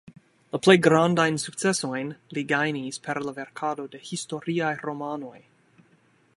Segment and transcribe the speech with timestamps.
[0.53, 5.39] La plej grandajn sukcesojn li gajnis per la verkado de historiaj romanoj.